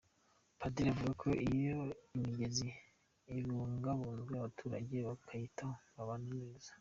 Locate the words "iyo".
1.49-1.77